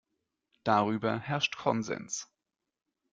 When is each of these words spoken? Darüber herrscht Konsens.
Darüber 0.63 1.19
herrscht 1.19 1.55
Konsens. 1.57 2.33